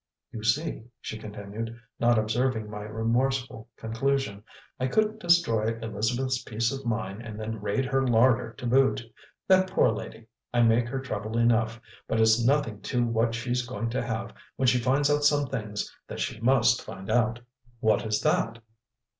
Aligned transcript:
"You 0.31 0.41
see," 0.43 0.85
she 0.99 1.19
continued, 1.19 1.79
not 1.99 2.17
observing 2.17 2.71
my 2.71 2.81
remorseful 2.81 3.69
confusion, 3.77 4.43
"I 4.79 4.87
couldn't 4.87 5.19
destroy 5.19 5.77
Elizabeth's 5.79 6.41
peace 6.41 6.71
of 6.71 6.87
mind 6.87 7.21
and 7.21 7.39
then 7.39 7.61
raid 7.61 7.85
her 7.85 8.07
larder 8.07 8.53
to 8.53 8.65
boot. 8.65 9.03
That 9.47 9.69
poor 9.69 9.91
lady! 9.91 10.25
I 10.51 10.63
make 10.63 10.87
her 10.87 11.01
trouble 11.01 11.37
enough, 11.37 11.79
but 12.07 12.19
it's 12.19 12.43
nothing 12.43 12.81
to 12.81 13.05
what 13.05 13.35
she's 13.35 13.63
going 13.63 13.91
to 13.91 14.01
have 14.01 14.33
when 14.55 14.65
she 14.67 14.79
finds 14.79 15.11
out 15.11 15.23
some 15.23 15.45
things 15.45 15.95
that 16.07 16.19
she 16.19 16.39
must 16.39 16.81
find 16.81 17.11
out." 17.11 17.39
"What 17.79 18.03
is 18.03 18.21
that?" 18.21 18.57